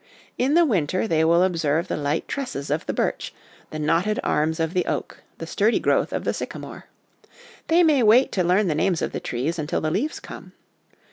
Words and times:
In 0.35 0.55
the 0.55 0.65
winter, 0.65 1.07
they 1.07 1.23
will 1.23 1.43
observe 1.43 1.87
the 1.87 1.95
light 1.95 2.27
tresses 2.27 2.71
of 2.71 2.87
the 2.87 2.91
birch, 2.91 3.35
the 3.69 3.77
knotted 3.77 4.19
arms 4.23 4.59
of 4.59 4.73
the 4.73 4.83
oak, 4.87 5.21
the 5.37 5.45
sturdy 5.45 5.79
growth 5.79 6.11
of 6.11 6.23
the 6.23 6.33
sycamore. 6.33 6.85
They 7.67 7.83
may 7.83 8.01
wait 8.01 8.31
to 8.31 8.43
learn 8.43 8.67
the 8.67 8.73
names 8.73 9.03
of 9.03 9.11
the 9.11 9.19
trees 9.19 9.59
until 9.59 9.79
the 9.79 9.91
leaves 9.91 10.19
come. 10.19 10.53